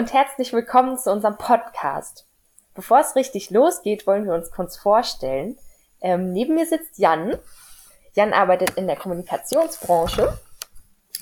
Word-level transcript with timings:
und 0.00 0.14
herzlich 0.14 0.54
willkommen 0.54 0.96
zu 0.96 1.12
unserem 1.12 1.36
Podcast. 1.36 2.26
Bevor 2.74 3.00
es 3.00 3.16
richtig 3.16 3.50
losgeht, 3.50 4.06
wollen 4.06 4.24
wir 4.24 4.32
uns 4.32 4.50
kurz 4.50 4.78
vorstellen. 4.78 5.58
Ähm, 6.00 6.32
neben 6.32 6.54
mir 6.54 6.64
sitzt 6.64 6.98
Jan. 6.98 7.36
Jan 8.14 8.32
arbeitet 8.32 8.78
in 8.78 8.86
der 8.86 8.96
Kommunikationsbranche 8.96 10.40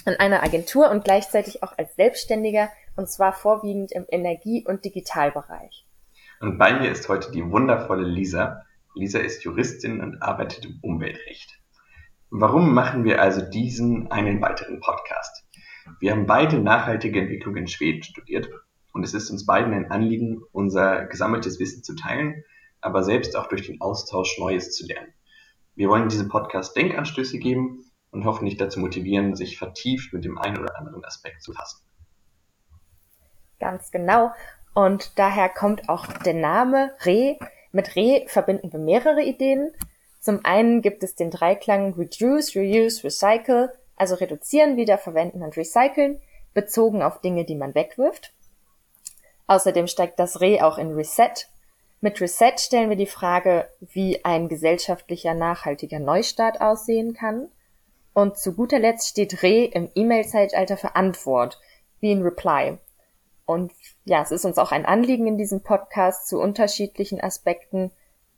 in 0.06 0.14
einer 0.20 0.44
Agentur 0.44 0.92
und 0.92 1.02
gleichzeitig 1.02 1.64
auch 1.64 1.76
als 1.76 1.96
Selbstständiger 1.96 2.68
und 2.94 3.10
zwar 3.10 3.32
vorwiegend 3.32 3.90
im 3.90 4.06
Energie- 4.08 4.64
und 4.64 4.84
Digitalbereich. 4.84 5.84
Und 6.38 6.56
bei 6.56 6.72
mir 6.78 6.92
ist 6.92 7.08
heute 7.08 7.32
die 7.32 7.50
wundervolle 7.50 8.06
Lisa. 8.06 8.62
Lisa 8.94 9.18
ist 9.18 9.42
Juristin 9.42 10.00
und 10.00 10.22
arbeitet 10.22 10.66
im 10.66 10.78
Umweltrecht. 10.82 11.58
Warum 12.30 12.74
machen 12.74 13.02
wir 13.02 13.20
also 13.20 13.40
diesen 13.40 14.12
einen 14.12 14.40
weiteren 14.40 14.78
Podcast? 14.78 15.44
Wir 15.98 16.12
haben 16.12 16.26
beide 16.26 16.60
nachhaltige 16.60 17.18
Entwicklung 17.18 17.56
in 17.56 17.66
Schweden 17.66 18.04
studiert 18.04 18.48
und 18.92 19.04
es 19.04 19.14
ist 19.14 19.30
uns 19.30 19.46
beiden 19.46 19.72
ein 19.72 19.90
Anliegen, 19.90 20.42
unser 20.52 21.06
gesammeltes 21.06 21.58
Wissen 21.58 21.82
zu 21.82 21.94
teilen, 21.94 22.44
aber 22.80 23.02
selbst 23.02 23.36
auch 23.36 23.46
durch 23.46 23.66
den 23.66 23.80
Austausch 23.80 24.38
Neues 24.38 24.72
zu 24.72 24.86
lernen. 24.86 25.12
Wir 25.74 25.88
wollen 25.88 26.08
diesem 26.08 26.28
Podcast 26.28 26.76
Denkanstöße 26.76 27.38
geben 27.38 27.84
und 28.10 28.24
hoffentlich 28.24 28.56
dazu 28.56 28.80
motivieren, 28.80 29.36
sich 29.36 29.58
vertieft 29.58 30.12
mit 30.12 30.24
dem 30.24 30.38
einen 30.38 30.58
oder 30.58 30.76
anderen 30.76 31.04
Aspekt 31.04 31.42
zu 31.42 31.52
fassen. 31.52 31.84
Ganz 33.60 33.90
genau. 33.90 34.32
Und 34.74 35.18
daher 35.18 35.48
kommt 35.48 35.88
auch 35.88 36.06
der 36.06 36.34
Name 36.34 36.92
Re. 37.04 37.38
Mit 37.72 37.96
Re 37.96 38.24
verbinden 38.28 38.72
wir 38.72 38.78
mehrere 38.78 39.22
Ideen. 39.22 39.72
Zum 40.20 40.44
einen 40.44 40.82
gibt 40.82 41.02
es 41.02 41.14
den 41.14 41.30
Dreiklang 41.30 41.94
Reduce, 41.94 42.56
Reuse, 42.56 43.04
Recycle, 43.04 43.72
also 43.96 44.14
reduzieren, 44.14 44.76
wiederverwenden 44.76 45.42
und 45.42 45.56
recyceln, 45.56 46.20
bezogen 46.54 47.02
auf 47.02 47.20
Dinge, 47.20 47.44
die 47.44 47.56
man 47.56 47.74
wegwirft. 47.74 48.32
Außerdem 49.48 49.88
steigt 49.88 50.20
das 50.20 50.40
Re 50.40 50.64
auch 50.64 50.78
in 50.78 50.92
Reset. 50.92 51.48
Mit 52.00 52.20
Reset 52.20 52.54
stellen 52.58 52.90
wir 52.90 52.96
die 52.96 53.06
Frage, 53.06 53.68
wie 53.80 54.24
ein 54.24 54.48
gesellschaftlicher 54.48 55.34
nachhaltiger 55.34 55.98
Neustart 55.98 56.60
aussehen 56.60 57.14
kann. 57.14 57.48
Und 58.12 58.38
zu 58.38 58.54
guter 58.54 58.78
Letzt 58.78 59.08
steht 59.08 59.42
Re 59.42 59.64
im 59.64 59.90
E-Mail-Zeitalter 59.94 60.76
für 60.76 60.94
Antwort, 60.94 61.58
wie 62.00 62.12
in 62.12 62.22
Reply. 62.22 62.78
Und 63.46 63.72
ja, 64.04 64.22
es 64.22 64.30
ist 64.30 64.44
uns 64.44 64.58
auch 64.58 64.72
ein 64.72 64.86
Anliegen 64.86 65.26
in 65.26 65.38
diesem 65.38 65.62
Podcast 65.62 66.28
zu 66.28 66.38
unterschiedlichen 66.38 67.20
Aspekten, 67.20 67.90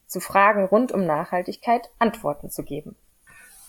zu 0.06 0.20
Fragen 0.20 0.64
rund 0.64 0.92
um 0.92 1.04
Nachhaltigkeit 1.04 1.90
Antworten 1.98 2.50
zu 2.50 2.62
geben. 2.62 2.96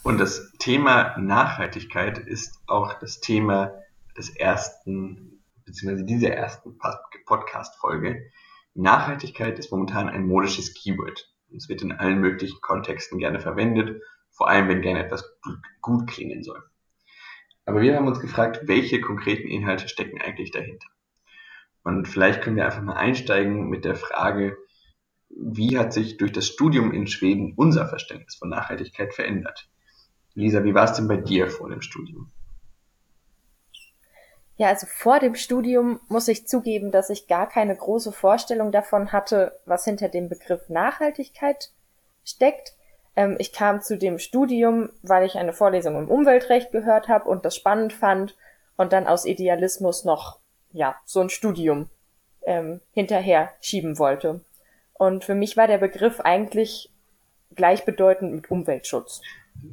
Und 0.03 0.19
das 0.19 0.51
Thema 0.59 1.17
Nachhaltigkeit 1.17 2.17
ist 2.17 2.59
auch 2.67 2.93
das 2.99 3.19
Thema 3.19 3.73
des 4.17 4.35
ersten, 4.35 5.40
beziehungsweise 5.71 6.05
dieser 6.05 6.31
ersten 6.31 6.77
Podcast-Folge. 7.25 8.29
Nachhaltigkeit 8.73 9.57
ist 9.57 9.71
momentan 9.71 10.09
ein 10.09 10.27
modisches 10.27 10.73
Keyword. 10.73 11.33
Es 11.55 11.69
wird 11.69 11.81
in 11.81 11.91
allen 11.93 12.19
möglichen 12.19 12.59
Kontexten 12.61 13.19
gerne 13.19 13.39
verwendet, 13.39 14.01
vor 14.31 14.49
allem 14.49 14.67
wenn 14.67 14.81
gerne 14.81 15.03
etwas 15.03 15.25
gut 15.81 16.07
klingen 16.07 16.43
soll. 16.43 16.61
Aber 17.65 17.81
wir 17.81 17.95
haben 17.95 18.07
uns 18.07 18.19
gefragt, 18.19 18.61
welche 18.63 19.01
konkreten 19.01 19.47
Inhalte 19.47 19.87
stecken 19.87 20.21
eigentlich 20.21 20.51
dahinter? 20.51 20.87
Und 21.83 22.07
vielleicht 22.07 22.41
können 22.41 22.55
wir 22.55 22.65
einfach 22.65 22.81
mal 22.81 22.95
einsteigen 22.95 23.69
mit 23.69 23.85
der 23.85 23.95
Frage, 23.95 24.57
wie 25.29 25.77
hat 25.77 25.93
sich 25.93 26.17
durch 26.17 26.31
das 26.31 26.47
Studium 26.47 26.91
in 26.91 27.07
Schweden 27.07 27.53
unser 27.55 27.87
Verständnis 27.87 28.35
von 28.35 28.49
Nachhaltigkeit 28.49 29.13
verändert? 29.13 29.69
Lisa, 30.33 30.63
wie 30.63 30.73
war 30.73 30.85
es 30.85 30.93
denn 30.93 31.07
bei 31.07 31.17
dir 31.17 31.49
vor 31.49 31.69
dem 31.69 31.81
Studium? 31.81 32.31
Ja, 34.57 34.67
also 34.67 34.85
vor 34.85 35.19
dem 35.19 35.35
Studium 35.35 35.99
muss 36.07 36.27
ich 36.27 36.47
zugeben, 36.47 36.91
dass 36.91 37.09
ich 37.09 37.27
gar 37.27 37.49
keine 37.49 37.75
große 37.75 38.11
Vorstellung 38.11 38.71
davon 38.71 39.11
hatte, 39.11 39.59
was 39.65 39.85
hinter 39.85 40.09
dem 40.09 40.29
Begriff 40.29 40.69
Nachhaltigkeit 40.69 41.71
steckt. 42.23 42.73
Ähm, 43.15 43.35
ich 43.39 43.53
kam 43.53 43.81
zu 43.81 43.97
dem 43.97 44.19
Studium, 44.19 44.89
weil 45.01 45.25
ich 45.25 45.35
eine 45.35 45.53
Vorlesung 45.53 45.97
im 45.97 46.09
Umweltrecht 46.09 46.71
gehört 46.71 47.07
habe 47.07 47.29
und 47.29 47.45
das 47.45 47.55
spannend 47.55 47.93
fand 47.93 48.35
und 48.77 48.93
dann 48.93 49.07
aus 49.07 49.25
Idealismus 49.25 50.05
noch 50.05 50.39
ja, 50.71 50.95
so 51.05 51.21
ein 51.21 51.29
Studium 51.29 51.89
ähm, 52.43 52.81
hinterher 52.91 53.51
schieben 53.61 53.97
wollte. 53.99 54.41
Und 54.93 55.25
für 55.25 55.35
mich 55.35 55.57
war 55.57 55.67
der 55.67 55.79
Begriff 55.79 56.19
eigentlich 56.19 56.91
gleichbedeutend 57.55 58.33
mit 58.33 58.51
Umweltschutz. 58.51 59.21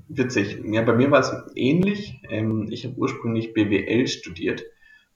Witzig. 0.09 0.63
Ja, 0.65 0.83
bei 0.83 0.95
mir 0.95 1.11
war 1.11 1.21
es 1.21 1.33
ähnlich. 1.55 2.21
Ähm, 2.29 2.69
ich 2.71 2.85
habe 2.85 2.97
ursprünglich 2.97 3.55
BWL 3.55 4.07
studiert 4.07 4.65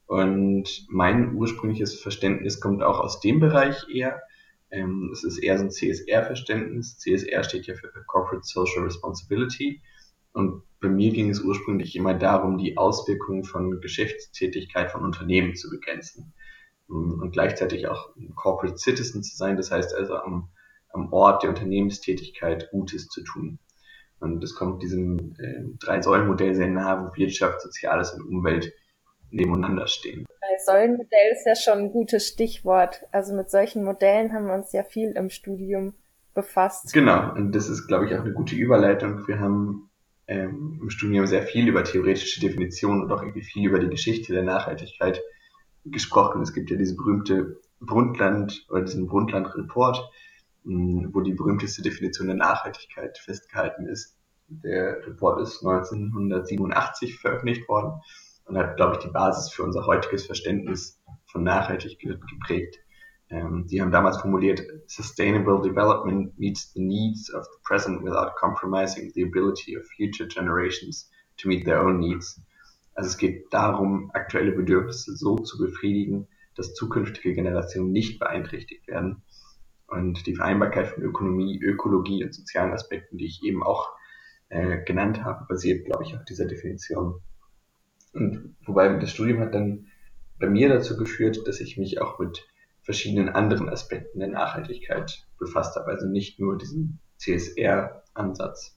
und 0.07 0.87
mein 0.89 1.35
ursprüngliches 1.35 2.01
Verständnis 2.01 2.61
kommt 2.61 2.83
auch 2.83 3.01
aus 3.01 3.21
dem 3.21 3.41
Bereich 3.41 3.87
eher. 3.93 4.23
Ähm, 4.71 5.11
es 5.13 5.25
ist 5.25 5.39
eher 5.39 5.59
so 5.59 5.65
ein 5.65 5.71
CSR-Verständnis. 5.71 6.99
CSR 6.99 7.45
steht 7.45 7.67
ja 7.67 7.75
für 7.75 7.89
Corporate 8.07 8.45
Social 8.45 8.85
Responsibility. 8.85 9.83
Und 10.33 10.63
bei 10.81 10.89
mir 10.89 11.13
ging 11.13 11.31
es 11.31 11.41
ursprünglich 11.41 11.95
immer 11.95 12.15
darum, 12.15 12.59
die 12.59 12.79
Auswirkungen 12.79 13.45
von 13.45 13.81
Geschäftstätigkeit 13.81 14.91
von 14.91 15.05
Unternehmen 15.05 15.55
zu 15.55 15.71
begrenzen. 15.71 16.33
Und 16.89 17.31
gleichzeitig 17.33 17.87
auch 17.89 18.11
Corporate 18.35 18.79
Citizen 18.79 19.23
zu 19.23 19.37
sein, 19.37 19.57
das 19.57 19.71
heißt 19.71 19.95
also 19.95 20.17
am, 20.17 20.49
am 20.91 21.13
Ort 21.13 21.43
der 21.43 21.51
Unternehmenstätigkeit 21.51 22.71
Gutes 22.71 23.09
zu 23.09 23.23
tun. 23.23 23.59
Und 24.23 24.41
das 24.41 24.55
kommt 24.55 24.83
diesem 24.83 25.35
äh, 25.39 25.65
Drei-Säulen-Modell 25.81 26.55
sehr 26.55 26.69
nahe, 26.69 27.05
wo 27.05 27.17
Wirtschaft, 27.17 27.61
Soziales 27.61 28.15
und 28.15 28.23
Umwelt 28.23 28.73
nebeneinander 29.31 29.87
stehen. 29.89 30.25
Drei-Säulen-Modell 30.41 31.33
ist 31.33 31.47
ja 31.47 31.57
schon 31.57 31.85
ein 31.85 31.93
gutes 31.93 32.29
Stichwort. 32.29 33.03
Also 33.11 33.35
mit 33.35 33.51
solchen 33.51 33.85
Modellen 33.85 34.33
haben 34.33 34.47
wir 34.47 34.55
uns 34.55 34.73
ja 34.73 34.85
viel 34.85 35.11
im 35.11 35.29
Studium 35.29 35.95
befasst. 36.35 36.93
Genau, 36.93 37.35
und 37.35 37.53
das 37.53 37.69
ist, 37.69 37.89
glaube 37.89 38.07
ich, 38.07 38.15
auch 38.15 38.21
eine 38.21 38.33
gute 38.33 38.55
Überleitung. 38.55 39.27
Wir 39.27 39.41
haben 39.41 39.91
ähm, 40.29 40.79
im 40.81 40.91
Studium 40.91 41.27
sehr 41.27 41.43
viel 41.43 41.69
über 41.69 41.85
theoretische 41.85 42.41
Definitionen 42.41 43.03
und 43.03 43.13
auch 43.13 43.23
irgendwie 43.23 43.43
viel 43.43 43.69
über 43.69 43.79
die 43.79 43.91
Geschichte 43.91 44.33
der 44.33 44.45
Nachhaltigkeit 44.45 45.21
gesprochen. 45.85 46.43
Es 46.43 46.55
gibt 46.55 46.71
ja 46.71 46.77
diese 46.77 46.95
berühmte 46.95 47.61
Brundtland 47.81 48.67
oder 48.71 48.83
diesen 48.83 49.09
Brundtland-Report, 49.09 50.11
wo 50.65 51.21
die 51.21 51.33
berühmteste 51.33 51.83
Definition 51.83 52.29
der 52.29 52.37
Nachhaltigkeit 52.37 53.19
festgehalten 53.19 53.87
ist. 53.87 54.17
Der 54.49 55.07
Report 55.07 55.41
ist 55.41 55.65
1987 55.65 57.19
veröffentlicht 57.19 57.69
worden 57.69 58.01
und 58.45 58.59
hat, 58.59 58.77
glaube 58.77 58.97
ich, 58.97 59.05
die 59.05 59.11
Basis 59.11 59.53
für 59.53 59.63
unser 59.65 59.87
heutiges 59.87 60.27
Verständnis 60.27 61.01
von 61.27 61.43
Nachhaltigkeit 61.43 62.21
geprägt. 62.29 62.79
Ähm, 63.31 63.67
die 63.67 63.81
haben 63.81 63.91
damals 63.91 64.19
formuliert, 64.19 64.63
Sustainable 64.87 65.63
Development 65.63 66.39
meets 66.39 66.73
the 66.75 66.83
needs 66.83 67.33
of 67.33 67.45
the 67.45 67.59
present 67.65 68.03
without 68.03 68.35
compromising 68.37 69.11
the 69.15 69.25
ability 69.25 69.77
of 69.77 69.85
future 69.97 70.29
generations 70.29 71.11
to 71.39 71.49
meet 71.49 71.65
their 71.65 71.81
own 71.81 71.99
needs. 71.99 72.41
Also 72.95 73.09
es 73.09 73.17
geht 73.17 73.47
darum, 73.51 74.11
aktuelle 74.13 74.53
Bedürfnisse 74.53 75.17
so 75.17 75.37
zu 75.37 75.57
befriedigen, 75.57 76.29
dass 76.57 76.75
zukünftige 76.75 77.33
Generationen 77.33 77.91
nicht 77.91 78.19
beeinträchtigt 78.19 78.87
werden. 78.87 79.23
Und 79.93 80.27
die 80.27 80.35
Vereinbarkeit 80.35 80.89
von 80.89 81.03
Ökonomie, 81.03 81.61
Ökologie 81.63 82.25
und 82.25 82.35
sozialen 82.35 82.73
Aspekten, 82.73 83.19
die 83.19 83.27
ich 83.27 83.43
eben 83.45 83.63
auch 83.63 83.91
äh, 84.49 84.83
genannt 84.85 85.23
habe, 85.23 85.45
basiert, 85.47 85.85
glaube 85.85 86.05
ich, 86.05 86.15
auf 86.17 86.25
dieser 86.25 86.47
Definition. 86.47 87.21
Und 88.15 88.57
wobei 88.65 88.89
das 88.97 89.11
Studium 89.11 89.41
hat 89.41 89.55
dann 89.55 89.89
bei 90.39 90.49
mir 90.49 90.71
dazu 90.71 90.97
geführt, 90.97 91.47
dass 91.47 91.61
ich 91.61 91.77
mich 91.77 92.01
auch 92.01 92.19
mit 92.19 92.47
verschiedenen 92.83 93.29
anderen 93.29 93.69
Aspekten 93.69 94.19
der 94.19 94.29
Nachhaltigkeit 94.29 95.27
befasst 95.39 95.77
habe, 95.77 95.91
also 95.91 96.07
nicht 96.07 96.41
nur 96.41 96.57
diesen 96.57 96.99
CSR-Ansatz. 97.19 98.77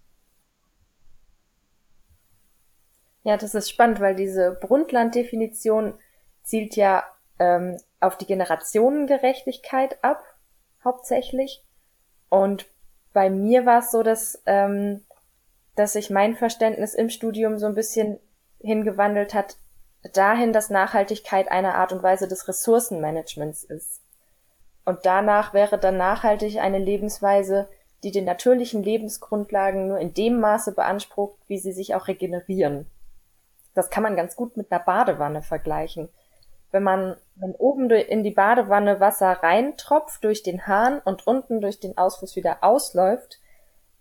Ja, 3.23 3.37
das 3.37 3.55
ist 3.55 3.69
spannend, 3.69 3.99
weil 4.01 4.15
diese 4.15 4.57
Brundtland-Definition 4.61 5.95
zielt 6.43 6.75
ja 6.75 7.03
ähm, 7.39 7.77
auf 7.99 8.17
die 8.17 8.27
Generationengerechtigkeit 8.27 10.03
ab, 10.03 10.23
hauptsächlich. 10.85 11.63
Und 12.29 12.65
bei 13.13 13.29
mir 13.29 13.65
war 13.65 13.79
es 13.79 13.91
so, 13.91 14.03
dass, 14.03 14.41
ähm, 14.45 15.03
dass 15.75 15.93
sich 15.93 16.09
mein 16.09 16.35
Verständnis 16.35 16.93
im 16.93 17.09
Studium 17.09 17.57
so 17.57 17.65
ein 17.65 17.75
bisschen 17.75 18.19
hingewandelt 18.59 19.33
hat, 19.33 19.57
dahin, 20.13 20.53
dass 20.53 20.69
Nachhaltigkeit 20.69 21.49
eine 21.49 21.75
Art 21.75 21.91
und 21.91 22.03
Weise 22.03 22.27
des 22.27 22.47
Ressourcenmanagements 22.47 23.63
ist. 23.63 24.01
Und 24.85 24.99
danach 25.03 25.53
wäre 25.53 25.79
dann 25.79 25.97
nachhaltig 25.97 26.59
eine 26.59 26.77
Lebensweise, 26.77 27.67
die 28.03 28.11
den 28.11 28.25
natürlichen 28.25 28.83
Lebensgrundlagen 28.83 29.87
nur 29.87 29.97
in 29.97 30.13
dem 30.13 30.39
Maße 30.39 30.73
beansprucht, 30.73 31.39
wie 31.47 31.57
sie 31.57 31.71
sich 31.71 31.95
auch 31.95 32.07
regenerieren. 32.07 32.85
Das 33.73 33.89
kann 33.89 34.03
man 34.03 34.15
ganz 34.15 34.35
gut 34.35 34.57
mit 34.57 34.71
einer 34.71 34.83
Badewanne 34.83 35.41
vergleichen. 35.41 36.09
Wenn 36.75 36.83
man, 36.83 37.15
wenn 37.35 37.55
oben 37.55 37.89
in 37.89 38.21
die 38.23 38.31
Badewanne 38.31 38.99
Wasser 38.99 39.31
reintropft 39.31 40.21
durch 40.25 40.43
den 40.43 40.67
Hahn 40.67 40.99
und 40.99 41.25
unten 41.25 41.61
durch 41.61 41.79
den 41.79 41.97
Ausfluss 41.97 42.35
wieder 42.35 42.65
ausläuft, 42.65 43.39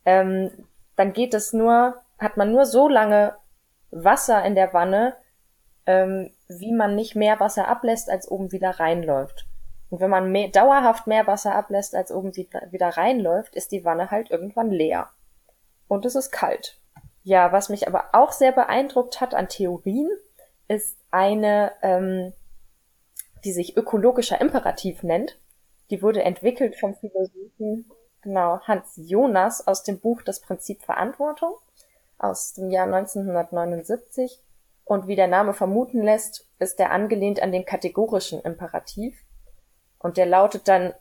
ähm, 0.05 0.51
dann 0.97 1.13
geht 1.13 1.35
es 1.35 1.53
nur, 1.53 1.95
hat 2.19 2.37
man 2.37 2.51
nur 2.51 2.67
so 2.67 2.89
lange 2.89 3.37
Wasser 3.93 4.45
in 4.45 4.57
der 4.57 4.73
Wanne, 4.73 5.15
ähm, 5.87 6.33
wie 6.49 6.73
man 6.73 6.97
nicht 6.97 7.15
mehr 7.15 7.39
Wasser 7.39 7.69
ablässt, 7.69 8.11
als 8.11 8.29
oben 8.29 8.51
wieder 8.51 8.71
reinläuft. 8.71 9.47
Und 9.89 10.01
wenn 10.01 10.11
man 10.11 10.33
mehr, 10.33 10.49
dauerhaft 10.49 11.07
mehr 11.07 11.29
Wasser 11.29 11.55
ablässt, 11.55 11.95
als 11.95 12.11
oben 12.11 12.35
wieder 12.35 12.89
reinläuft, 12.89 13.55
ist 13.55 13.71
die 13.71 13.85
Wanne 13.85 14.11
halt 14.11 14.33
irgendwann 14.33 14.73
leer. 14.73 15.11
Und 15.87 16.07
es 16.07 16.17
ist 16.17 16.33
kalt. 16.33 16.81
Ja, 17.23 17.53
was 17.53 17.69
mich 17.69 17.87
aber 17.87 18.07
auch 18.15 18.33
sehr 18.33 18.51
beeindruckt 18.51 19.21
hat 19.21 19.33
an 19.33 19.47
Theorien, 19.47 20.11
ist 20.67 20.99
eine, 21.13 21.71
ähm, 21.81 22.33
die 23.45 23.53
sich 23.53 23.77
ökologischer 23.77 24.41
Imperativ 24.41 25.03
nennt. 25.03 25.39
Die 25.91 26.03
wurde 26.03 26.23
entwickelt 26.23 26.77
vom 26.77 26.95
Philosophen 26.95 27.91
genau 28.23 28.61
Hans 28.61 28.95
Jonas 28.97 29.67
aus 29.67 29.83
dem 29.83 30.01
Buch 30.01 30.23
Das 30.23 30.41
Prinzip 30.41 30.83
Verantwortung 30.83 31.55
aus 32.19 32.55
dem 32.55 32.71
Jahr 32.71 32.87
1979. 32.87 34.41
Und 34.85 35.07
wie 35.07 35.17
der 35.17 35.29
Name 35.29 35.55
vermuten 35.55 36.03
lässt, 36.03 36.49
ist 36.59 36.79
er 36.81 36.91
angelehnt 36.91 37.43
an 37.43 37.53
den 37.53 37.65
kategorischen 37.65 38.41
Imperativ. 38.41 39.17
Und 39.99 40.17
der 40.17 40.27
lautet 40.27 40.69
dann 40.69 40.93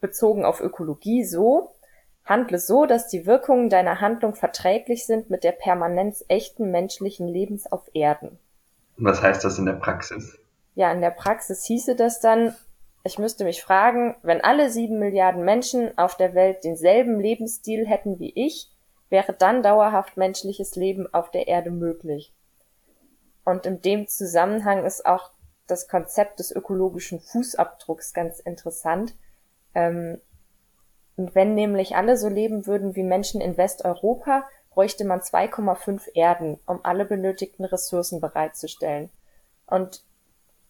bezogen 0.00 0.44
auf 0.44 0.60
Ökologie 0.60 1.24
so, 1.24 1.72
handle 2.24 2.58
so, 2.58 2.86
dass 2.86 3.08
die 3.08 3.26
Wirkungen 3.26 3.68
deiner 3.68 4.00
Handlung 4.00 4.34
verträglich 4.34 5.06
sind 5.06 5.30
mit 5.30 5.44
der 5.44 5.52
Permanenz 5.52 6.24
echten 6.28 6.70
menschlichen 6.70 7.26
Lebens 7.26 7.70
auf 7.70 7.88
Erden. 7.94 8.38
Was 8.96 9.22
heißt 9.22 9.44
das 9.44 9.58
in 9.58 9.66
der 9.66 9.72
Praxis? 9.74 10.38
Ja, 10.74 10.90
in 10.92 11.00
der 11.00 11.10
Praxis 11.10 11.64
hieße 11.64 11.96
das 11.96 12.20
dann, 12.20 12.54
ich 13.04 13.18
müsste 13.18 13.44
mich 13.44 13.62
fragen, 13.62 14.16
wenn 14.22 14.40
alle 14.40 14.70
sieben 14.70 14.98
Milliarden 14.98 15.44
Menschen 15.44 15.96
auf 15.98 16.16
der 16.16 16.34
Welt 16.34 16.64
denselben 16.64 17.20
Lebensstil 17.20 17.86
hätten 17.86 18.18
wie 18.18 18.32
ich, 18.34 18.70
wäre 19.10 19.32
dann 19.32 19.62
dauerhaft 19.62 20.16
menschliches 20.16 20.76
Leben 20.76 21.12
auf 21.12 21.30
der 21.30 21.48
Erde 21.48 21.70
möglich. 21.70 22.32
Und 23.44 23.66
in 23.66 23.82
dem 23.82 24.06
Zusammenhang 24.06 24.84
ist 24.84 25.04
auch 25.04 25.32
das 25.66 25.88
Konzept 25.88 26.38
des 26.38 26.52
ökologischen 26.52 27.20
Fußabdrucks 27.20 28.14
ganz 28.14 28.40
interessant. 28.40 29.14
Ähm, 29.74 30.20
und 31.16 31.34
wenn 31.34 31.54
nämlich 31.54 31.96
alle 31.96 32.16
so 32.16 32.28
leben 32.28 32.66
würden 32.66 32.94
wie 32.96 33.02
Menschen 33.02 33.40
in 33.40 33.56
Westeuropa, 33.56 34.44
bräuchte 34.70 35.04
man 35.04 35.20
2,5 35.20 36.14
Erden, 36.14 36.58
um 36.66 36.80
alle 36.84 37.04
benötigten 37.04 37.64
Ressourcen 37.64 38.20
bereitzustellen. 38.20 39.10
Und 39.66 40.02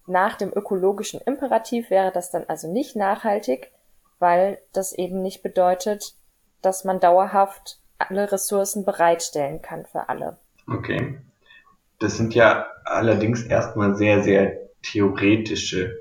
nach 0.07 0.37
dem 0.37 0.53
ökologischen 0.53 1.21
Imperativ 1.21 1.91
wäre 1.91 2.13
das 2.13 2.31
dann 2.31 2.45
also 2.49 2.73
nicht 2.73 2.97
nachhaltig, 2.97 3.71
weil 4.19 4.59
das 4.73 4.93
eben 4.93 5.23
nicht 5.23 5.43
bedeutet, 5.43 6.15
dass 6.61 6.85
man 6.85 7.01
dauerhaft 7.01 7.79
alle 7.99 8.31
Ressourcen 8.31 8.85
bereitstellen 8.85 9.63
kann 9.63 9.85
für 9.87 10.09
alle. 10.09 10.39
Okay. 10.67 11.19
Das 11.99 12.17
sind 12.17 12.35
ja 12.35 12.67
allerdings 12.85 13.45
erstmal 13.45 13.95
sehr, 13.95 14.23
sehr 14.23 14.59
theoretische 14.83 16.01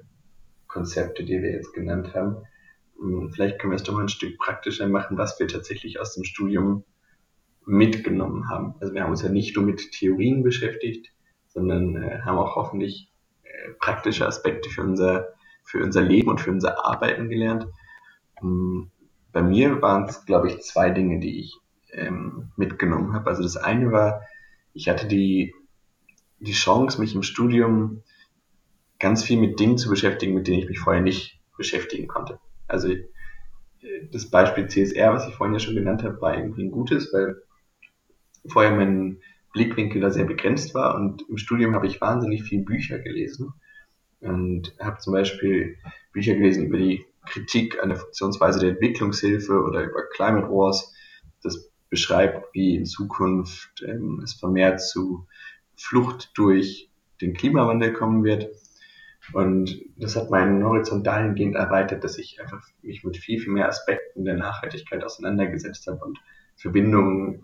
Konzepte, 0.67 1.23
die 1.23 1.41
wir 1.41 1.51
jetzt 1.51 1.73
genannt 1.73 2.15
haben. 2.15 2.43
Hm, 2.99 3.31
vielleicht 3.33 3.59
können 3.59 3.71
wir 3.71 3.75
es 3.75 3.83
doch 3.83 3.93
mal 3.93 4.01
ein 4.01 4.09
Stück 4.09 4.37
praktischer 4.39 4.87
machen, 4.87 5.17
was 5.17 5.39
wir 5.39 5.47
tatsächlich 5.47 5.99
aus 5.99 6.15
dem 6.15 6.23
Studium 6.23 6.83
mitgenommen 7.65 8.49
haben. 8.49 8.75
Also 8.79 8.93
wir 8.93 9.03
haben 9.03 9.11
uns 9.11 9.21
ja 9.21 9.29
nicht 9.29 9.55
nur 9.55 9.65
mit 9.65 9.91
Theorien 9.91 10.43
beschäftigt, 10.43 11.11
sondern 11.47 11.95
äh, 11.95 12.21
haben 12.21 12.37
auch 12.37 12.55
hoffentlich 12.55 13.10
praktische 13.79 14.27
Aspekte 14.27 14.69
für 14.69 14.81
unser, 14.81 15.29
für 15.63 15.83
unser 15.83 16.01
Leben 16.01 16.29
und 16.29 16.41
für 16.41 16.51
unser 16.51 16.85
Arbeiten 16.85 17.29
gelernt. 17.29 17.67
Ähm, 18.41 18.91
bei 19.31 19.41
mir 19.41 19.81
waren 19.81 20.05
es, 20.05 20.25
glaube 20.25 20.47
ich, 20.49 20.61
zwei 20.61 20.89
Dinge, 20.89 21.19
die 21.19 21.39
ich 21.39 21.57
ähm, 21.91 22.51
mitgenommen 22.57 23.13
habe. 23.13 23.29
Also 23.29 23.43
das 23.43 23.57
eine 23.57 23.91
war, 23.91 24.21
ich 24.73 24.89
hatte 24.89 25.07
die, 25.07 25.53
die 26.39 26.53
Chance, 26.53 26.99
mich 26.99 27.15
im 27.15 27.23
Studium 27.23 28.03
ganz 28.99 29.23
viel 29.23 29.39
mit 29.39 29.59
Dingen 29.59 29.77
zu 29.77 29.89
beschäftigen, 29.89 30.33
mit 30.33 30.47
denen 30.47 30.59
ich 30.59 30.69
mich 30.69 30.79
vorher 30.79 31.01
nicht 31.01 31.39
beschäftigen 31.57 32.07
konnte. 32.07 32.39
Also 32.67 32.89
äh, 32.89 33.07
das 34.11 34.29
Beispiel 34.29 34.67
CSR, 34.67 35.13
was 35.13 35.27
ich 35.27 35.35
vorhin 35.35 35.53
ja 35.53 35.59
schon 35.59 35.75
genannt 35.75 36.03
habe, 36.03 36.21
war 36.21 36.37
irgendwie 36.37 36.63
ein 36.63 36.71
gutes, 36.71 37.11
weil 37.13 37.41
vorher 38.47 38.71
mein 38.71 39.21
Blickwinkel 39.53 40.01
da 40.01 40.09
sehr 40.11 40.25
begrenzt 40.25 40.73
war 40.73 40.95
und 40.95 41.23
im 41.29 41.37
Studium 41.37 41.75
habe 41.75 41.87
ich 41.87 42.01
wahnsinnig 42.01 42.43
viel 42.43 42.63
Bücher 42.63 42.99
gelesen 42.99 43.53
und 44.21 44.73
habe 44.79 44.99
zum 44.99 45.13
Beispiel 45.13 45.77
Bücher 46.13 46.35
gelesen 46.35 46.67
über 46.67 46.77
die 46.77 47.05
Kritik 47.25 47.81
an 47.81 47.89
der 47.89 47.97
Funktionsweise 47.97 48.59
der 48.59 48.69
Entwicklungshilfe 48.71 49.61
oder 49.61 49.83
über 49.83 50.03
Climate 50.13 50.47
Wars. 50.47 50.93
Das 51.43 51.71
beschreibt, 51.89 52.53
wie 52.53 52.75
in 52.75 52.85
Zukunft 52.85 53.83
ähm, 53.85 54.21
es 54.23 54.33
vermehrt 54.33 54.81
zu 54.81 55.27
Flucht 55.75 56.31
durch 56.35 56.89
den 57.21 57.33
Klimawandel 57.33 57.93
kommen 57.93 58.23
wird. 58.23 58.49
Und 59.33 59.81
das 59.97 60.15
hat 60.15 60.31
meinen 60.31 60.63
Horizont 60.63 61.05
dahingehend 61.05 61.55
erweitert, 61.55 62.03
dass 62.03 62.17
ich 62.17 62.41
einfach 62.41 62.65
mich 62.81 63.03
mit 63.03 63.17
viel, 63.17 63.39
viel 63.39 63.53
mehr 63.53 63.67
Aspekten 63.67 64.25
der 64.25 64.35
Nachhaltigkeit 64.35 65.03
auseinandergesetzt 65.03 65.85
habe 65.87 66.03
und 66.03 66.19
Verbindungen 66.55 67.43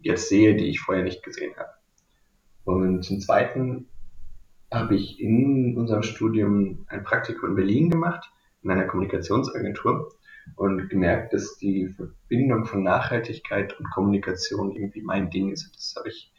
jetzt 0.00 0.28
sehe, 0.28 0.54
die 0.54 0.66
ich 0.66 0.80
vorher 0.80 1.04
nicht 1.04 1.22
gesehen 1.22 1.54
habe. 1.56 1.70
Und 2.64 3.02
zum 3.02 3.20
Zweiten 3.20 3.86
habe 4.72 4.96
ich 4.96 5.20
in 5.20 5.76
unserem 5.76 6.02
Studium 6.02 6.84
ein 6.88 7.02
Praktikum 7.02 7.50
in 7.50 7.56
Berlin 7.56 7.90
gemacht, 7.90 8.30
in 8.62 8.70
einer 8.70 8.86
Kommunikationsagentur 8.86 10.12
und 10.56 10.88
gemerkt, 10.88 11.32
dass 11.32 11.56
die 11.58 11.88
Verbindung 11.88 12.66
von 12.66 12.82
Nachhaltigkeit 12.82 13.78
und 13.78 13.90
Kommunikation 13.90 14.74
irgendwie 14.74 15.02
mein 15.02 15.30
Ding 15.30 15.50
ist. 15.50 15.70
Das 15.74 15.94
habe 15.96 16.08
ich 16.08 16.32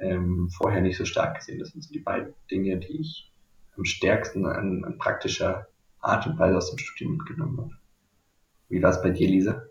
ähm, 0.00 0.48
vorher 0.50 0.80
nicht 0.80 0.96
so 0.96 1.04
stark 1.04 1.36
gesehen. 1.36 1.58
Das 1.58 1.70
sind 1.70 1.82
so 1.82 1.92
die 1.92 2.00
beiden 2.00 2.34
Dinge, 2.50 2.78
die 2.78 3.00
ich 3.00 3.32
am 3.76 3.84
stärksten 3.84 4.46
an, 4.46 4.84
an 4.84 4.98
praktischer 4.98 5.68
Art 6.00 6.26
und 6.26 6.38
Weise 6.38 6.56
aus 6.56 6.70
dem 6.70 6.78
Studium 6.78 7.16
mitgenommen 7.16 7.58
habe. 7.58 7.70
Wie 8.68 8.82
war 8.82 8.90
es 8.90 9.02
bei 9.02 9.10
dir, 9.10 9.28
Lisa? 9.28 9.62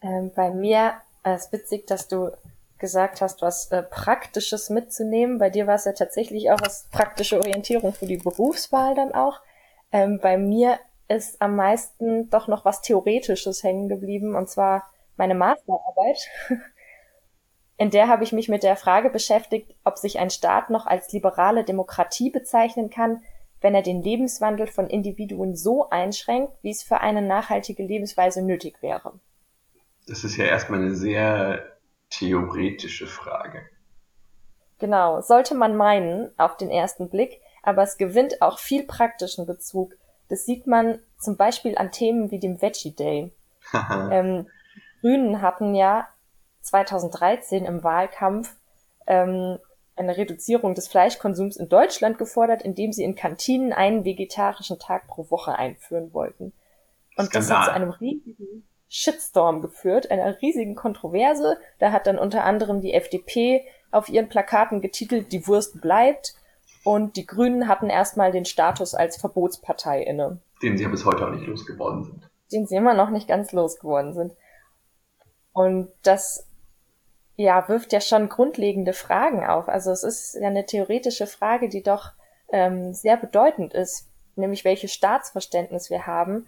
Ähm, 0.00 0.30
bei 0.34 0.50
mir 0.50 0.94
ist 1.24 1.52
witzig, 1.52 1.86
dass 1.86 2.08
du 2.08 2.30
gesagt 2.82 3.22
hast, 3.22 3.40
was 3.40 3.70
äh, 3.70 3.82
Praktisches 3.82 4.68
mitzunehmen. 4.68 5.38
Bei 5.38 5.48
dir 5.48 5.66
war 5.66 5.76
es 5.76 5.86
ja 5.86 5.92
tatsächlich 5.92 6.50
auch 6.50 6.60
was 6.60 6.88
praktische 6.90 7.38
Orientierung 7.38 7.94
für 7.94 8.04
die 8.04 8.18
Berufswahl 8.18 8.94
dann 8.94 9.12
auch. 9.12 9.40
Ähm, 9.90 10.18
bei 10.20 10.36
mir 10.36 10.78
ist 11.08 11.40
am 11.40 11.56
meisten 11.56 12.28
doch 12.28 12.48
noch 12.48 12.66
was 12.66 12.82
Theoretisches 12.82 13.62
hängen 13.62 13.88
geblieben, 13.88 14.34
und 14.34 14.50
zwar 14.50 14.90
meine 15.16 15.34
Masterarbeit. 15.34 16.18
In 17.78 17.90
der 17.90 18.08
habe 18.08 18.24
ich 18.24 18.32
mich 18.32 18.48
mit 18.48 18.62
der 18.62 18.76
Frage 18.76 19.08
beschäftigt, 19.08 19.74
ob 19.84 19.96
sich 19.96 20.18
ein 20.18 20.30
Staat 20.30 20.68
noch 20.68 20.86
als 20.86 21.10
liberale 21.12 21.64
Demokratie 21.64 22.30
bezeichnen 22.30 22.90
kann, 22.90 23.22
wenn 23.60 23.74
er 23.74 23.82
den 23.82 24.02
Lebenswandel 24.02 24.66
von 24.66 24.88
Individuen 24.88 25.56
so 25.56 25.88
einschränkt, 25.88 26.52
wie 26.62 26.70
es 26.70 26.82
für 26.82 27.00
eine 27.00 27.22
nachhaltige 27.22 27.82
Lebensweise 27.82 28.42
nötig 28.42 28.82
wäre. 28.82 29.14
Das 30.06 30.24
ist 30.24 30.36
ja 30.36 30.46
erstmal 30.46 30.80
eine 30.80 30.94
sehr 30.94 31.71
theoretische 32.12 33.06
Frage. 33.06 33.62
Genau, 34.78 35.20
sollte 35.20 35.54
man 35.54 35.76
meinen, 35.76 36.30
auf 36.38 36.56
den 36.56 36.70
ersten 36.70 37.08
Blick, 37.08 37.40
aber 37.62 37.82
es 37.82 37.96
gewinnt 37.96 38.42
auch 38.42 38.58
viel 38.58 38.84
praktischen 38.84 39.46
Bezug. 39.46 39.94
Das 40.28 40.44
sieht 40.44 40.66
man 40.66 40.98
zum 41.18 41.36
Beispiel 41.36 41.78
an 41.78 41.92
Themen 41.92 42.30
wie 42.30 42.40
dem 42.40 42.60
Veggie 42.60 42.94
Day. 42.94 43.32
ähm, 44.10 44.48
Grünen 45.00 45.40
hatten 45.40 45.74
ja 45.74 46.08
2013 46.62 47.64
im 47.64 47.84
Wahlkampf 47.84 48.56
ähm, 49.06 49.58
eine 49.94 50.16
Reduzierung 50.16 50.74
des 50.74 50.88
Fleischkonsums 50.88 51.56
in 51.56 51.68
Deutschland 51.68 52.18
gefordert, 52.18 52.62
indem 52.62 52.92
sie 52.92 53.04
in 53.04 53.14
Kantinen 53.14 53.72
einen 53.72 54.04
vegetarischen 54.04 54.78
Tag 54.78 55.06
pro 55.06 55.30
Woche 55.30 55.54
einführen 55.54 56.12
wollten. 56.12 56.52
Und 57.16 57.26
Skandal. 57.26 57.30
das 57.30 57.50
hat 57.50 57.64
zu 57.66 57.72
einem 57.72 57.90
riesigen 57.90 58.66
Shitstorm 58.94 59.62
geführt, 59.62 60.10
einer 60.10 60.42
riesigen 60.42 60.74
Kontroverse. 60.74 61.56
Da 61.78 61.92
hat 61.92 62.06
dann 62.06 62.18
unter 62.18 62.44
anderem 62.44 62.82
die 62.82 62.92
FDP 62.92 63.64
auf 63.90 64.10
ihren 64.10 64.28
Plakaten 64.28 64.82
getitelt, 64.82 65.32
die 65.32 65.46
Wurst 65.46 65.80
bleibt. 65.80 66.34
Und 66.84 67.16
die 67.16 67.24
Grünen 67.24 67.68
hatten 67.68 67.88
erstmal 67.88 68.32
den 68.32 68.44
Status 68.44 68.94
als 68.94 69.16
Verbotspartei 69.16 70.02
inne. 70.02 70.40
Den 70.62 70.76
sie 70.76 70.84
ja 70.84 70.90
bis 70.90 71.06
heute 71.06 71.26
auch 71.26 71.30
nicht 71.30 71.46
losgeworden 71.46 72.04
sind. 72.04 72.30
Den 72.52 72.66
sie 72.66 72.76
immer 72.76 72.92
noch 72.92 73.08
nicht 73.08 73.26
ganz 73.26 73.52
losgeworden 73.52 74.12
sind. 74.12 74.34
Und 75.54 75.88
das 76.02 76.46
ja, 77.36 77.66
wirft 77.70 77.94
ja 77.94 78.00
schon 78.02 78.28
grundlegende 78.28 78.92
Fragen 78.92 79.46
auf. 79.46 79.70
Also 79.70 79.90
es 79.90 80.02
ist 80.02 80.34
ja 80.38 80.48
eine 80.48 80.66
theoretische 80.66 81.26
Frage, 81.26 81.70
die 81.70 81.82
doch 81.82 82.10
ähm, 82.52 82.92
sehr 82.92 83.16
bedeutend 83.16 83.72
ist, 83.72 84.10
nämlich 84.36 84.66
welches 84.66 84.92
Staatsverständnis 84.92 85.88
wir 85.88 86.06
haben, 86.06 86.46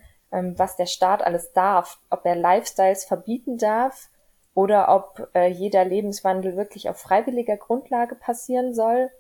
was 0.57 0.77
der 0.77 0.87
Staat 0.87 1.23
alles 1.23 1.53
darf, 1.53 1.99
ob 2.11 2.27
er 2.27 2.35
Lifestyles 2.35 3.05
verbieten 3.05 3.57
darf 3.59 4.09
oder 4.55 4.95
ob 4.95 5.29
äh, 5.35 5.49
jeder 5.49 5.85
Lebenswandel 5.85 6.57
wirklich 6.57 6.89
auf 6.89 6.99
freiwilliger 6.99 7.57
Grundlage 7.57 8.15
passieren 8.15 8.75
soll. 8.75 9.11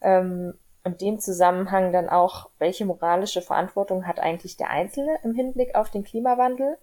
Ähm, 0.00 0.54
in 0.84 0.96
dem 0.96 1.18
Zusammenhang 1.18 1.92
dann 1.92 2.08
auch, 2.08 2.50
welche 2.58 2.86
moralische 2.86 3.42
Verantwortung 3.42 4.06
hat 4.06 4.20
eigentlich 4.20 4.56
der 4.56 4.70
Einzelne 4.70 5.18
im 5.22 5.34
Hinblick 5.34 5.74
auf 5.74 5.90
den 5.90 6.04
Klimawandel? 6.04 6.78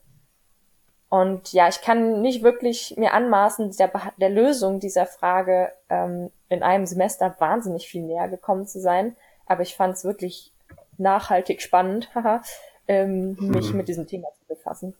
Und 1.09 1.53
ja, 1.53 1.67
ich 1.67 1.81
kann 1.81 2.21
nicht 2.21 2.43
wirklich 2.43 2.95
mir 2.97 3.13
anmaßen, 3.13 3.71
der, 3.77 3.91
der 4.17 4.29
Lösung 4.29 4.79
dieser 4.79 5.05
Frage 5.05 5.71
ähm, 5.89 6.31
in 6.49 6.61
einem 6.61 6.85
Semester 6.85 7.35
wahnsinnig 7.39 7.87
viel 7.87 8.03
näher 8.03 8.27
gekommen 8.27 8.67
zu 8.67 8.79
sein. 8.79 9.15
aber 9.45 9.61
ich 9.61 9.75
fand 9.75 9.95
es 9.95 10.03
wirklich 10.03 10.51
nachhaltig 10.97 11.61
spannend, 11.61 12.09
ähm, 12.87 13.35
mich 13.39 13.71
mhm. 13.71 13.77
mit 13.77 13.87
diesem 13.87 14.07
Thema 14.07 14.27
zu 14.39 14.45
befassen. 14.47 14.95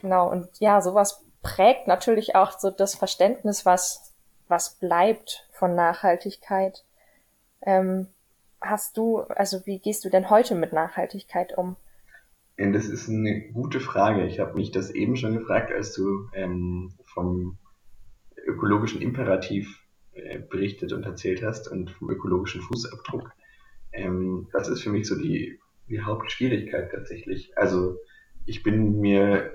Genau, 0.00 0.30
und 0.30 0.48
ja, 0.58 0.80
sowas 0.80 1.24
prägt 1.42 1.86
natürlich 1.86 2.34
auch 2.34 2.58
so 2.58 2.70
das 2.70 2.94
Verständnis, 2.94 3.64
was, 3.64 4.14
was 4.48 4.78
bleibt 4.78 5.48
von 5.52 5.74
Nachhaltigkeit. 5.74 6.84
Ähm, 7.62 8.08
hast 8.60 8.96
du, 8.96 9.20
also 9.20 9.64
wie 9.64 9.78
gehst 9.78 10.04
du 10.04 10.10
denn 10.10 10.30
heute 10.30 10.54
mit 10.54 10.72
Nachhaltigkeit 10.72 11.56
um? 11.56 11.76
Das 12.56 12.86
ist 12.86 13.08
eine 13.08 13.52
gute 13.52 13.80
Frage. 13.80 14.26
Ich 14.26 14.40
habe 14.40 14.54
mich 14.54 14.70
das 14.70 14.90
eben 14.90 15.16
schon 15.16 15.38
gefragt, 15.38 15.70
als 15.72 15.92
du 15.92 16.28
ähm, 16.32 16.94
vom 17.04 17.58
ökologischen 18.46 19.02
Imperativ 19.02 19.82
äh, 20.12 20.38
berichtet 20.38 20.92
und 20.92 21.04
erzählt 21.04 21.42
hast 21.42 21.68
und 21.68 21.90
vom 21.90 22.10
ökologischen 22.10 22.62
Fußabdruck. 22.62 23.30
Ähm, 23.92 24.48
das 24.52 24.68
ist 24.68 24.82
für 24.82 24.90
mich 24.90 25.06
so 25.06 25.16
die, 25.16 25.58
die 25.88 26.02
Hauptschwierigkeit 26.02 26.90
tatsächlich. 26.90 27.56
Also 27.56 27.98
ich 28.44 28.62
bin 28.62 29.00
mir 29.00 29.54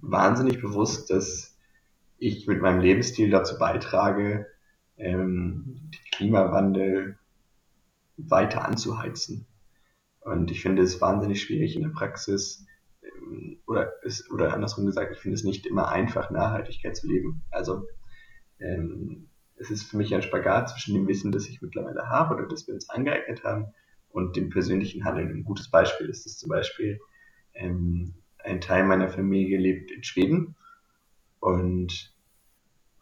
wahnsinnig 0.00 0.60
bewusst, 0.60 1.10
dass 1.10 1.58
ich 2.18 2.46
mit 2.46 2.60
meinem 2.60 2.80
Lebensstil 2.80 3.30
dazu 3.30 3.58
beitrage, 3.58 4.46
ähm, 4.96 5.90
den 5.92 6.10
Klimawandel 6.12 7.18
weiter 8.16 8.64
anzuheizen. 8.64 9.46
Und 10.20 10.50
ich 10.50 10.62
finde 10.62 10.82
es 10.82 11.00
wahnsinnig 11.00 11.42
schwierig 11.42 11.76
in 11.76 11.82
der 11.82 11.90
Praxis, 11.90 12.66
ähm, 13.02 13.58
oder, 13.66 13.92
ist, 14.02 14.30
oder 14.30 14.54
andersrum 14.54 14.86
gesagt, 14.86 15.12
ich 15.12 15.18
finde 15.18 15.34
es 15.34 15.44
nicht 15.44 15.66
immer 15.66 15.88
einfach, 15.88 16.30
Nachhaltigkeit 16.30 16.96
zu 16.96 17.06
leben. 17.06 17.42
Also 17.50 17.86
ähm, 18.58 19.28
es 19.56 19.70
ist 19.70 19.84
für 19.84 19.96
mich 19.96 20.14
ein 20.14 20.22
Spagat 20.22 20.70
zwischen 20.70 20.94
dem 20.94 21.06
Wissen, 21.06 21.32
das 21.32 21.46
ich 21.46 21.62
mittlerweile 21.62 22.08
habe 22.08 22.34
oder 22.34 22.48
das 22.48 22.66
wir 22.66 22.74
uns 22.74 22.88
angeeignet 22.88 23.44
haben 23.44 23.72
und 24.16 24.34
dem 24.34 24.48
persönlichen 24.48 25.04
Handeln. 25.04 25.28
Ein 25.28 25.44
gutes 25.44 25.70
Beispiel 25.70 26.08
ist 26.08 26.24
es 26.24 26.38
zum 26.38 26.48
Beispiel, 26.48 26.98
ähm, 27.52 28.14
ein 28.38 28.62
Teil 28.62 28.84
meiner 28.84 29.10
Familie 29.10 29.58
lebt 29.58 29.90
in 29.90 30.04
Schweden 30.04 30.56
und 31.38 32.14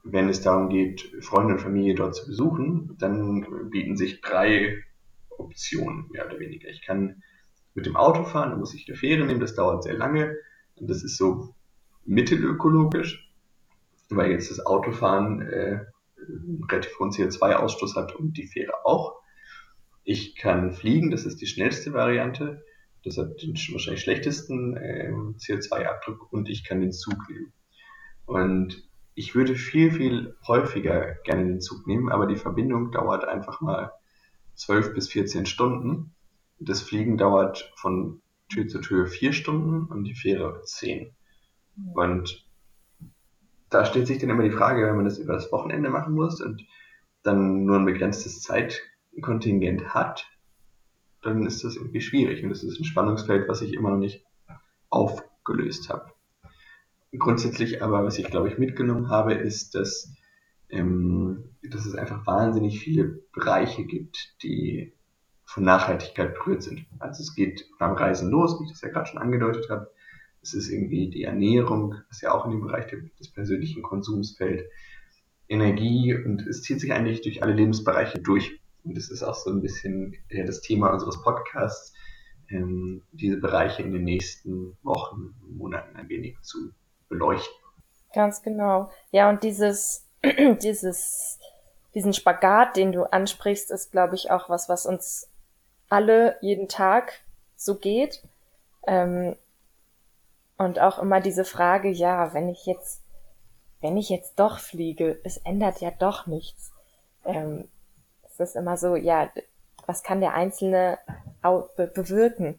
wenn 0.03 0.29
es 0.29 0.41
darum 0.41 0.69
geht, 0.69 1.13
Freunde 1.21 1.55
und 1.55 1.61
Familie 1.61 1.95
dort 1.95 2.17
zu 2.17 2.27
besuchen, 2.27 2.97
dann 2.99 3.71
bieten 3.71 3.97
sich 3.97 4.23
drei 4.23 4.83
Optionen, 5.31 6.09
mehr 6.11 6.27
oder 6.27 6.41
weniger. 6.41 6.69
Ich 6.69 6.83
kann 6.83 7.23
mit 7.75 7.87
dem 7.87 7.95
Auto 7.95 8.25
fahren, 8.25 8.51
dann 8.51 8.59
muss 8.59 8.75
ich 8.75 8.89
eine 8.89 8.97
Fähre 8.97 9.25
nehmen, 9.25 9.41
das 9.41 9.55
dauert 9.55 9.85
sehr 9.85 9.95
lange 9.95 10.37
und 10.75 10.91
das 10.91 11.05
ist 11.05 11.17
so 11.17 11.55
mittelökologisch, 12.05 13.31
weil 14.11 14.33
jetzt 14.33 14.51
das 14.51 14.67
Autofahren 14.67 15.43
äh, 15.43 15.85
relativ 16.69 16.99
hohen 16.99 17.13
CO2-Ausstoß 17.13 17.95
hat 17.95 18.17
und 18.17 18.37
die 18.37 18.49
Fähre 18.49 18.85
auch. 18.85 19.24
Ich 20.05 20.37
kann 20.37 20.73
fliegen, 20.73 21.11
das 21.11 21.25
ist 21.25 21.41
die 21.41 21.47
schnellste 21.47 21.93
Variante. 21.93 22.65
Das 23.05 23.19
hat 23.19 23.43
den 23.43 23.55
wahrscheinlich 23.55 24.03
schlechtesten 24.03 24.77
äh, 24.77 25.11
CO2-Abdruck 25.11 26.33
und 26.33 26.49
ich 26.49 26.65
kann 26.65 26.81
den 26.81 26.93
Zug 26.93 27.29
nehmen. 27.29 27.53
Und 28.27 28.89
ich 29.15 29.35
würde 29.35 29.55
viel, 29.55 29.91
viel 29.91 30.37
häufiger 30.47 31.17
gerne 31.25 31.45
den 31.45 31.61
Zug 31.61 31.87
nehmen, 31.87 32.11
aber 32.11 32.27
die 32.27 32.37
Verbindung 32.37 32.91
dauert 32.91 33.25
einfach 33.25 33.61
mal 33.61 33.93
12 34.55 34.95
bis 34.95 35.09
14 35.09 35.47
Stunden. 35.47 36.15
Das 36.59 36.83
Fliegen 36.83 37.19
dauert 37.19 37.73
von 37.77 38.23
Tür 38.49 38.69
zu 38.69 38.81
Tür 38.81 39.07
4 39.07 39.33
Stunden 39.33 39.87
und 39.87 40.05
die 40.05 40.15
Fähre 40.15 40.63
10. 40.63 41.15
Und 41.95 42.47
da 43.71 43.85
stellt 43.85 44.07
sich 44.07 44.19
dann 44.19 44.31
immer 44.31 44.43
die 44.43 44.51
Frage, 44.51 44.87
wenn 44.87 44.97
man 44.97 45.05
das 45.05 45.19
über 45.19 45.35
das 45.35 45.51
Wochenende 45.51 45.91
machen 45.91 46.15
muss 46.15 46.41
und 46.41 46.63
dann 47.23 47.65
nur 47.65 47.79
ein 47.79 47.87
begrenztes 47.87 48.43
Zeitkontingent 49.15 49.95
hat, 49.95 50.27
dann 51.23 51.47
ist 51.47 51.65
das 51.65 51.77
irgendwie 51.77 52.01
schwierig 52.01 52.43
und 52.43 52.51
das 52.51 52.63
ist 52.63 52.79
ein 52.79 52.85
Spannungsfeld, 52.85 53.49
was 53.49 53.63
ich 53.63 53.73
immer 53.73 53.91
noch 53.91 53.99
nicht 53.99 54.25
aufgelöst 54.91 55.89
habe. 55.89 56.13
Grundsätzlich 57.17 57.83
aber, 57.83 58.05
was 58.05 58.19
ich 58.19 58.27
glaube 58.27 58.49
ich 58.49 58.59
mitgenommen 58.59 59.09
habe, 59.09 59.35
ist, 59.35 59.75
dass, 59.75 60.13
ähm, 60.69 61.45
dass 61.63 61.87
es 61.87 61.95
einfach 61.95 62.27
wahnsinnig 62.27 62.81
viele 62.81 63.23
Bereiche 63.33 63.85
gibt, 63.85 64.35
die 64.43 64.93
von 65.45 65.63
Nachhaltigkeit 65.63 66.35
berührt 66.35 66.63
sind. 66.63 66.87
Also 66.99 67.23
es 67.23 67.35
geht 67.35 67.69
beim 67.79 67.93
Reisen 67.93 68.31
los, 68.31 68.59
wie 68.59 68.65
ich 68.65 68.73
das 68.73 68.81
ja 68.81 68.89
gerade 68.89 69.07
schon 69.07 69.21
angedeutet 69.21 69.71
habe. 69.71 69.91
Es 70.43 70.53
ist 70.53 70.69
irgendwie 70.69 71.09
die 71.09 71.23
Ernährung, 71.23 71.95
was 72.09 72.21
ja 72.21 72.33
auch 72.33 72.45
in 72.45 72.51
den 72.51 72.61
Bereich 72.61 72.87
des 73.19 73.33
persönlichen 73.33 73.83
Konsums 73.83 74.37
fällt. 74.37 74.69
Energie 75.49 76.15
und 76.15 76.47
es 76.47 76.63
zieht 76.63 76.81
sich 76.81 76.93
eigentlich 76.93 77.23
durch 77.23 77.43
alle 77.43 77.53
Lebensbereiche 77.53 78.19
durch. 78.19 78.61
Und 78.85 78.97
das 78.97 79.11
ist 79.11 79.23
auch 79.23 79.35
so 79.35 79.51
ein 79.51 79.63
bisschen 79.63 80.15
das 80.47 80.61
Thema 80.61 80.93
unseres 80.93 81.21
Podcasts, 81.23 81.95
ähm, 82.51 83.03
diese 83.13 83.39
Bereiche 83.39 83.83
in 83.83 83.93
den 83.93 84.05
nächsten 84.05 84.77
Wochen, 84.83 85.35
Monaten 85.49 85.97
ein 85.97 86.09
wenig 86.09 86.37
zu 86.43 86.71
beleuchten. 87.09 87.55
Ganz 88.13 88.43
genau. 88.43 88.91
Ja, 89.11 89.31
und 89.31 89.43
dieses, 89.43 90.07
dieses, 90.63 91.39
diesen 91.95 92.13
Spagat, 92.13 92.77
den 92.77 92.93
du 92.93 93.05
ansprichst, 93.05 93.71
ist, 93.71 93.91
glaube 93.91 94.15
ich, 94.15 94.31
auch 94.31 94.49
was, 94.49 94.69
was 94.69 94.87
uns 94.87 95.29
alle 95.89 96.37
jeden 96.41 96.69
Tag 96.69 97.25
so 97.57 97.77
geht. 97.77 98.23
Ähm, 98.87 99.37
und 100.57 100.79
auch 100.79 100.99
immer 100.99 101.21
diese 101.21 101.45
Frage, 101.45 101.89
ja, 101.89 102.35
wenn 102.35 102.49
ich 102.49 102.67
jetzt, 102.67 103.03
wenn 103.81 103.97
ich 103.97 104.09
jetzt 104.09 104.39
doch 104.39 104.59
fliege, 104.59 105.19
es 105.25 105.39
ändert 105.39 105.81
ja 105.81 105.91
doch 105.91 106.27
nichts. 106.27 106.73
Ähm, 107.25 107.69
es 108.39 108.51
ist 108.51 108.57
immer 108.57 108.77
so, 108.77 108.97
ja, 108.97 109.31
was 109.87 110.03
kann 110.03 110.21
der 110.21 110.35
Einzelne 110.35 110.99
be 111.43 111.87
bewirken? 111.87 112.59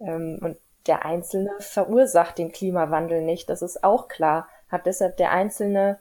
Ähm, 0.00 0.38
und 0.40 0.56
der 0.86 1.04
Einzelne 1.04 1.50
verursacht 1.60 2.38
den 2.38 2.52
Klimawandel 2.52 3.22
nicht, 3.22 3.48
das 3.48 3.62
ist 3.62 3.84
auch 3.84 4.08
klar. 4.08 4.48
Hat 4.68 4.86
deshalb 4.86 5.16
der 5.16 5.30
Einzelne 5.30 5.98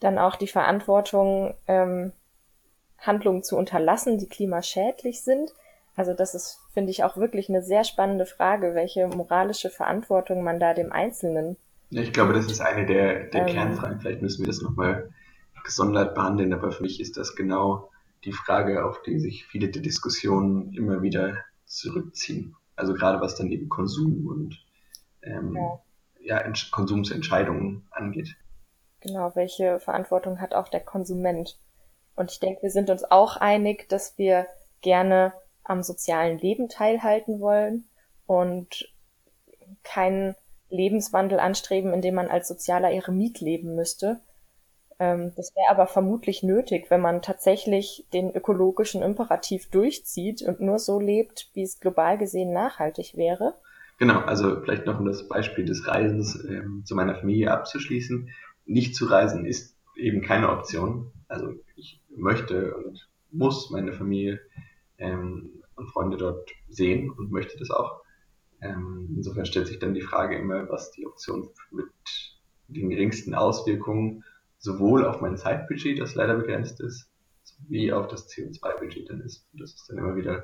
dann 0.00 0.18
auch 0.18 0.36
die 0.36 0.48
Verantwortung, 0.48 1.54
ähm, 1.66 2.12
Handlungen 2.98 3.42
zu 3.42 3.56
unterlassen, 3.56 4.18
die 4.18 4.28
klimaschädlich 4.28 5.22
sind? 5.22 5.52
Also 5.96 6.14
das 6.14 6.34
ist, 6.34 6.60
finde 6.72 6.90
ich, 6.90 7.04
auch 7.04 7.16
wirklich 7.16 7.48
eine 7.48 7.62
sehr 7.62 7.84
spannende 7.84 8.26
Frage, 8.26 8.74
welche 8.74 9.06
moralische 9.08 9.70
Verantwortung 9.70 10.42
man 10.42 10.58
da 10.58 10.74
dem 10.74 10.90
Einzelnen. 10.92 11.56
Ja, 11.90 12.02
ich 12.02 12.12
glaube, 12.12 12.32
das 12.32 12.46
ist 12.46 12.60
eine 12.60 12.86
der, 12.86 13.24
der 13.24 13.42
ähm, 13.42 13.46
Kernfragen. 13.46 14.00
Vielleicht 14.00 14.22
müssen 14.22 14.42
wir 14.42 14.48
das 14.48 14.62
nochmal 14.62 15.10
gesondert 15.64 16.14
behandeln, 16.14 16.52
aber 16.52 16.72
für 16.72 16.82
mich 16.82 17.00
ist 17.00 17.16
das 17.16 17.36
genau 17.36 17.90
die 18.24 18.32
Frage, 18.32 18.84
auf 18.84 19.02
die 19.02 19.18
sich 19.18 19.46
viele 19.46 19.68
der 19.68 19.82
Diskussionen 19.82 20.72
immer 20.72 21.02
wieder 21.02 21.36
zurückziehen. 21.64 22.56
Also 22.76 22.94
gerade 22.94 23.20
was 23.20 23.36
dann 23.36 23.50
eben 23.50 23.68
Konsum 23.68 24.26
und 24.26 24.64
ähm, 25.22 25.56
ja. 26.20 26.44
ja 26.44 26.52
Konsumsentscheidungen 26.70 27.86
angeht. 27.90 28.36
Genau, 29.00 29.32
welche 29.34 29.80
Verantwortung 29.80 30.40
hat 30.40 30.54
auch 30.54 30.68
der 30.68 30.80
Konsument? 30.80 31.58
Und 32.16 32.30
ich 32.30 32.40
denke, 32.40 32.62
wir 32.62 32.70
sind 32.70 32.90
uns 32.90 33.04
auch 33.04 33.36
einig, 33.36 33.88
dass 33.88 34.16
wir 34.18 34.46
gerne 34.80 35.32
am 35.62 35.82
sozialen 35.82 36.38
Leben 36.38 36.68
teilhalten 36.68 37.40
wollen 37.40 37.88
und 38.26 38.92
keinen 39.82 40.34
Lebenswandel 40.68 41.38
anstreben, 41.40 41.92
in 41.92 42.02
dem 42.02 42.14
man 42.14 42.28
als 42.28 42.48
sozialer 42.48 42.90
Eremit 42.90 43.40
leben 43.40 43.74
müsste. 43.74 44.20
Ähm, 44.98 45.32
das 45.36 45.54
wäre 45.54 45.70
aber 45.70 45.86
vermutlich 45.86 46.42
nötig, 46.42 46.90
wenn 46.90 47.00
man 47.00 47.22
tatsächlich 47.22 48.06
den 48.12 48.34
ökologischen 48.34 49.02
Imperativ 49.02 49.70
durchzieht 49.70 50.42
und 50.42 50.60
nur 50.60 50.78
so 50.78 51.00
lebt, 51.00 51.50
wie 51.54 51.62
es 51.62 51.80
global 51.80 52.18
gesehen 52.18 52.52
nachhaltig 52.52 53.16
wäre. 53.16 53.54
Genau, 53.98 54.20
also 54.20 54.60
vielleicht 54.60 54.86
noch 54.86 54.98
um 54.98 55.06
das 55.06 55.28
Beispiel 55.28 55.64
des 55.64 55.86
Reisens 55.86 56.44
ähm, 56.48 56.82
zu 56.84 56.94
meiner 56.94 57.14
Familie 57.14 57.52
abzuschließen. 57.52 58.28
Nicht 58.66 58.96
zu 58.96 59.06
reisen 59.06 59.46
ist 59.46 59.76
eben 59.96 60.22
keine 60.22 60.50
Option. 60.50 61.12
Also 61.28 61.54
ich 61.76 62.00
möchte 62.16 62.74
und 62.74 63.08
muss 63.30 63.70
meine 63.70 63.92
Familie 63.92 64.40
ähm, 64.98 65.62
und 65.76 65.88
Freunde 65.88 66.16
dort 66.16 66.50
sehen 66.68 67.10
und 67.10 67.30
möchte 67.30 67.58
das 67.58 67.70
auch. 67.70 68.02
Ähm, 68.60 69.14
insofern 69.16 69.46
stellt 69.46 69.66
sich 69.66 69.78
dann 69.78 69.94
die 69.94 70.00
Frage 70.00 70.36
immer, 70.38 70.68
was 70.68 70.90
die 70.92 71.06
Option 71.06 71.50
mit 71.70 71.86
den 72.68 72.90
geringsten 72.90 73.34
Auswirkungen 73.34 74.24
sowohl 74.64 75.04
auf 75.06 75.20
mein 75.20 75.36
Zeitbudget, 75.36 76.00
das 76.00 76.14
leider 76.14 76.36
begrenzt 76.36 76.80
ist, 76.80 77.10
wie 77.68 77.92
auf 77.92 78.08
das 78.08 78.28
CO2-Budget 78.30 79.10
dann 79.10 79.20
ist. 79.20 79.46
Und 79.52 79.60
das 79.60 79.74
ist 79.74 79.86
dann 79.88 79.98
immer 79.98 80.16
wieder 80.16 80.42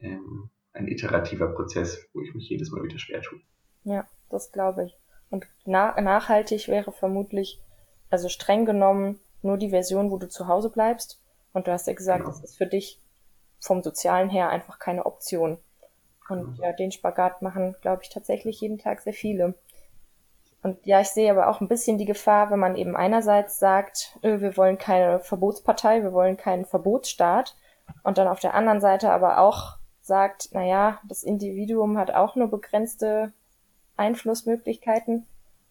ähm, 0.00 0.50
ein 0.72 0.88
iterativer 0.88 1.48
Prozess, 1.48 2.08
wo 2.14 2.22
ich 2.22 2.34
mich 2.34 2.48
jedes 2.48 2.70
Mal 2.70 2.82
wieder 2.82 2.98
schwer 2.98 3.20
tue. 3.20 3.40
Ja, 3.84 4.08
das 4.30 4.52
glaube 4.52 4.86
ich. 4.86 4.98
Und 5.28 5.46
na 5.66 6.00
nachhaltig 6.00 6.68
wäre 6.68 6.92
vermutlich, 6.92 7.60
also 8.08 8.30
streng 8.30 8.64
genommen, 8.64 9.20
nur 9.42 9.58
die 9.58 9.70
Version, 9.70 10.10
wo 10.10 10.16
du 10.16 10.28
zu 10.28 10.48
Hause 10.48 10.70
bleibst. 10.70 11.22
Und 11.52 11.66
du 11.66 11.72
hast 11.72 11.86
ja 11.86 11.92
gesagt, 11.92 12.24
genau. 12.24 12.30
das 12.30 12.42
ist 12.42 12.56
für 12.56 12.66
dich 12.66 13.02
vom 13.60 13.82
Sozialen 13.82 14.30
her 14.30 14.48
einfach 14.48 14.78
keine 14.78 15.04
Option. 15.04 15.58
Und 16.30 16.58
ja, 16.58 16.72
den 16.72 16.90
Spagat 16.90 17.42
machen, 17.42 17.76
glaube 17.82 18.02
ich, 18.02 18.08
tatsächlich 18.08 18.62
jeden 18.62 18.78
Tag 18.78 19.02
sehr 19.02 19.12
viele. 19.12 19.54
Und 20.62 20.86
ja, 20.86 21.00
ich 21.00 21.08
sehe 21.08 21.30
aber 21.30 21.48
auch 21.48 21.60
ein 21.60 21.68
bisschen 21.68 21.98
die 21.98 22.04
Gefahr, 22.04 22.50
wenn 22.50 22.60
man 22.60 22.76
eben 22.76 22.96
einerseits 22.96 23.58
sagt, 23.58 24.16
wir 24.22 24.56
wollen 24.56 24.78
keine 24.78 25.18
Verbotspartei, 25.18 26.02
wir 26.02 26.12
wollen 26.12 26.36
keinen 26.36 26.64
Verbotsstaat 26.64 27.56
und 28.04 28.16
dann 28.16 28.28
auf 28.28 28.38
der 28.38 28.54
anderen 28.54 28.80
Seite 28.80 29.10
aber 29.10 29.38
auch 29.38 29.78
sagt, 30.00 30.50
na 30.52 30.64
ja, 30.64 31.00
das 31.08 31.24
Individuum 31.24 31.98
hat 31.98 32.12
auch 32.12 32.36
nur 32.36 32.48
begrenzte 32.48 33.32
Einflussmöglichkeiten, 33.96 35.26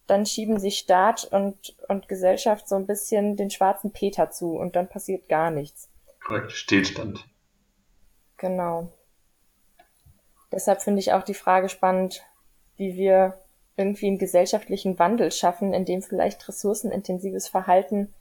dann 0.07 0.25
schieben 0.25 0.59
sich 0.59 0.77
Staat 0.77 1.23
und, 1.25 1.75
und 1.87 2.09
Gesellschaft 2.09 2.67
so 2.67 2.75
ein 2.75 2.85
bisschen 2.85 3.37
den 3.37 3.49
schwarzen 3.49 3.91
Peter 3.91 4.29
zu 4.29 4.57
und 4.57 4.75
dann 4.75 4.89
passiert 4.89 5.29
gar 5.29 5.51
nichts. 5.51 5.89
Korrekt, 6.25 6.51
Stillstand. 6.51 7.25
Genau. 8.37 8.91
Deshalb 10.51 10.81
finde 10.81 10.99
ich 10.99 11.13
auch 11.13 11.23
die 11.23 11.33
Frage 11.33 11.69
spannend, 11.69 12.23
wie 12.75 12.95
wir 12.95 13.37
irgendwie 13.77 14.07
einen 14.07 14.17
gesellschaftlichen 14.17 14.99
Wandel 14.99 15.31
schaffen, 15.31 15.73
in 15.73 15.85
dem 15.85 16.01
vielleicht 16.01 16.47
ressourcenintensives 16.47 17.47
Verhalten 17.47 18.13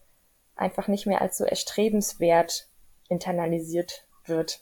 einfach 0.55 0.89
nicht 0.89 1.07
mehr 1.07 1.21
als 1.21 1.39
so 1.39 1.45
erstrebenswert 1.45 2.69
internalisiert 3.09 4.07
wird. 4.27 4.61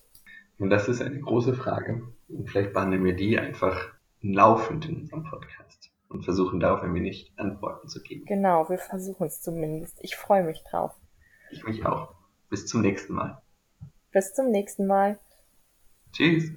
Und 0.59 0.71
das 0.71 0.89
ist 0.89 1.03
eine 1.03 1.21
große 1.21 1.55
Frage. 1.55 2.03
Und 2.29 2.49
vielleicht 2.49 2.73
behandeln 2.73 3.05
wir 3.05 3.15
die 3.15 3.39
einfach 3.39 3.93
laufend 4.21 4.87
in 4.87 4.97
unserem 4.97 5.25
Podcast 5.25 5.91
und 6.09 6.25
versuchen 6.25 6.61
darauf 6.61 6.83
ein 6.83 6.95
wenig 6.95 7.33
Antworten 7.37 7.89
zu 7.89 8.03
geben. 8.03 8.25
Genau, 8.27 8.69
wir 8.69 8.79
versuchen 8.79 9.27
es 9.27 9.41
zumindest. 9.41 9.99
Ich 10.03 10.17
freue 10.17 10.43
mich 10.43 10.63
drauf. 10.65 10.93
Ich 11.51 11.65
mich 11.65 11.87
auch. 11.87 12.15
Bis 12.51 12.67
zum 12.67 12.81
nächsten 12.81 13.15
Mal. 13.15 13.41
Bis 14.11 14.35
zum 14.35 14.51
nächsten 14.51 14.87
Mal. 14.87 15.19
Tschüss. 16.13 16.51